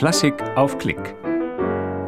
[0.00, 1.14] Klassik auf Klick.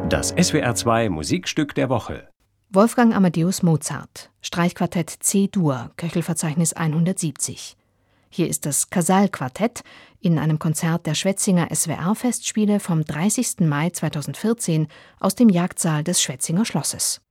[0.09, 2.27] Das SWR2 Musikstück der Woche.
[2.71, 7.77] Wolfgang Amadeus Mozart, Streichquartett C-Dur, Köchelverzeichnis 170.
[8.31, 9.83] Hier ist das Casal-Quartett
[10.21, 13.59] in einem Konzert der Schwetzinger SWR-Festspiele vom 30.
[13.59, 14.87] Mai 2014
[15.19, 17.21] aus dem Jagdsaal des Schwetzinger Schlosses.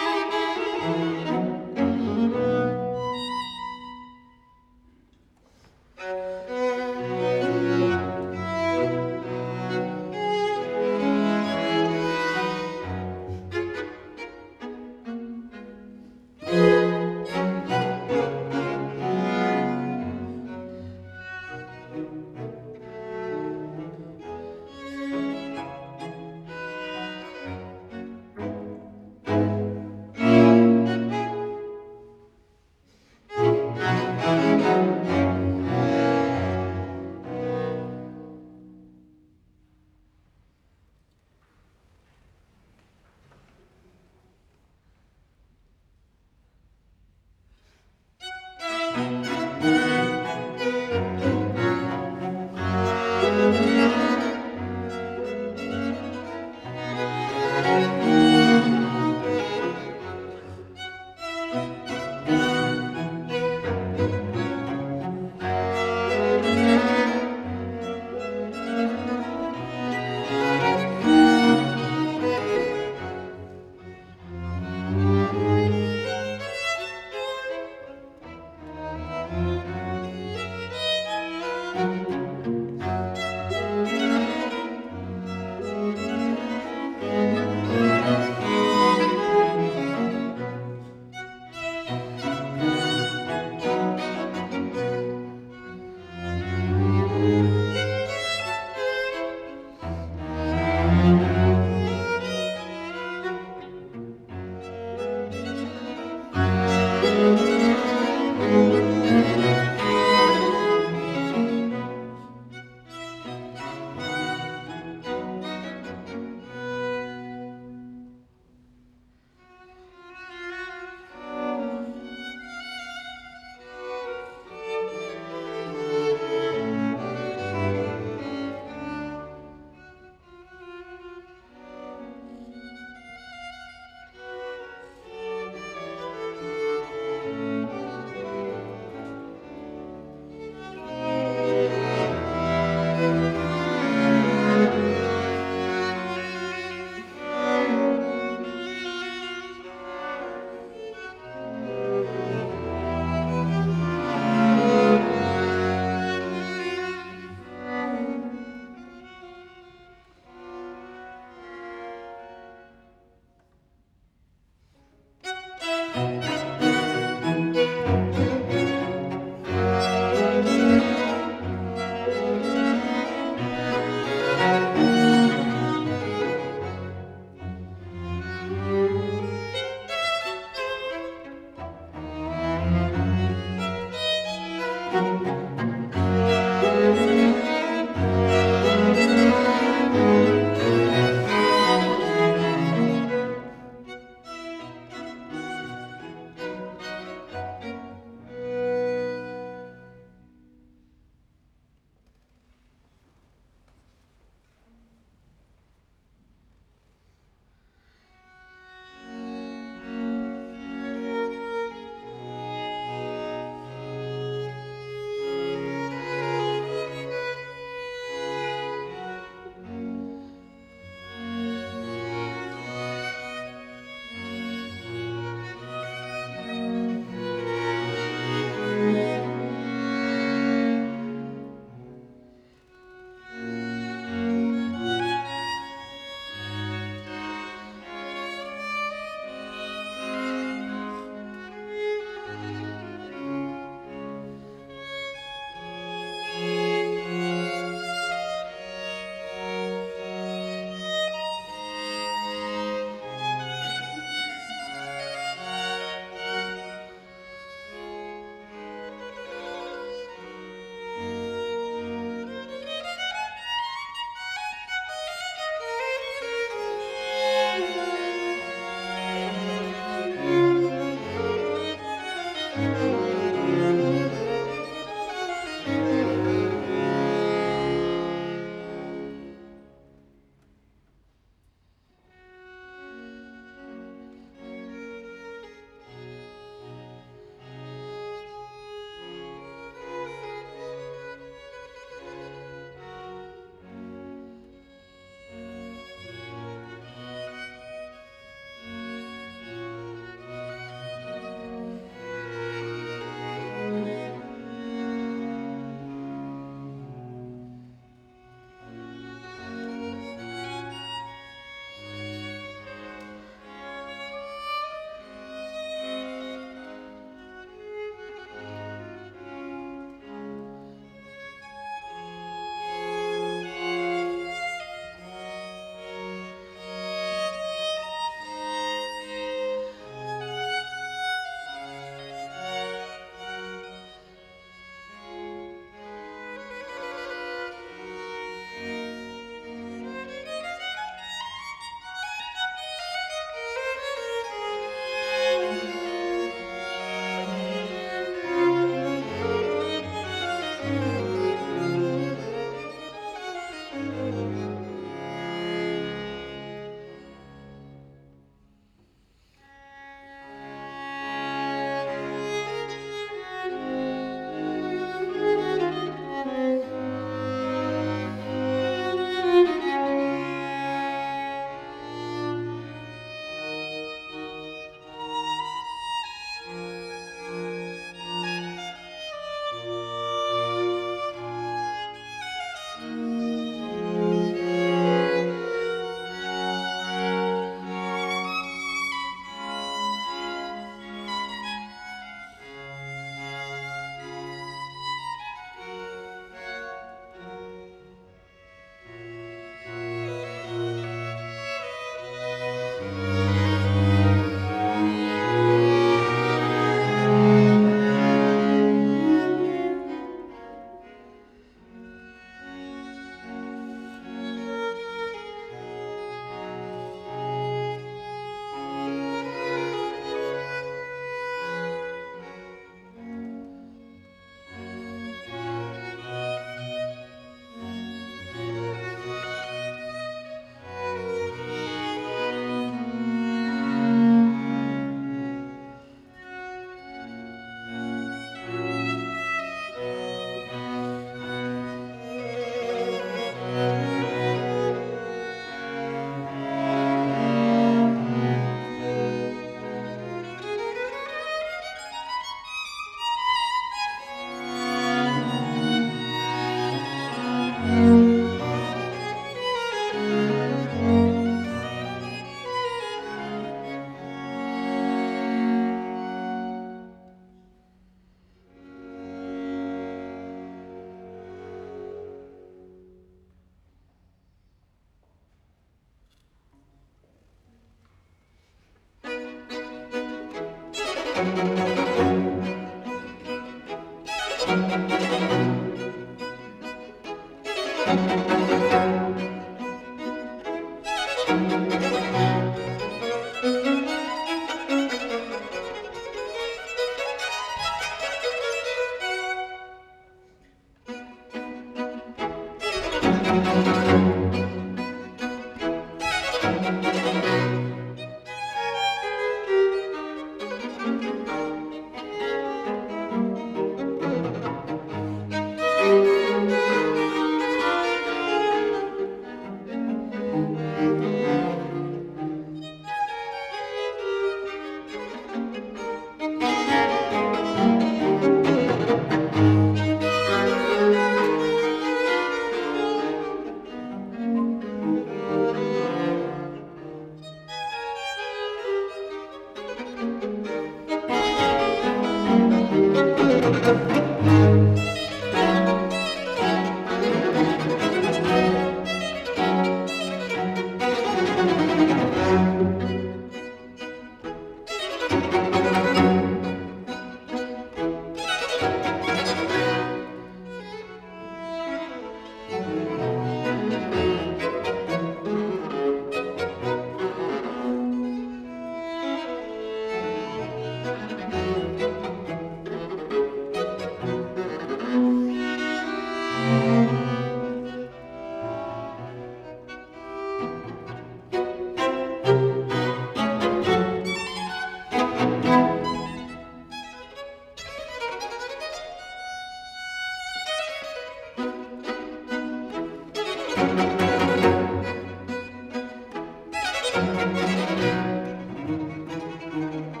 [599.50, 600.00] thank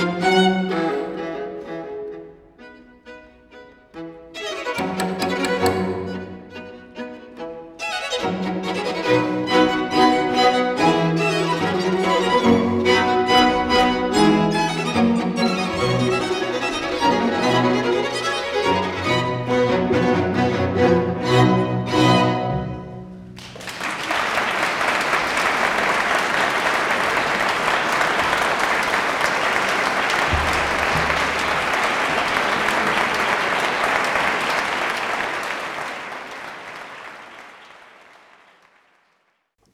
[0.00, 0.07] you.